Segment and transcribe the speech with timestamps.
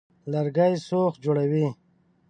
[0.31, 1.67] لرګي سوخت جوړوي.